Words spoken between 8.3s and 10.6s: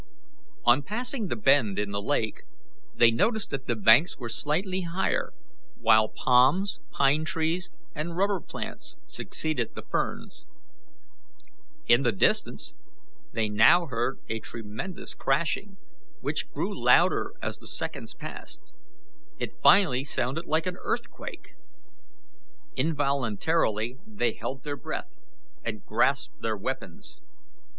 plants succeeded the ferns.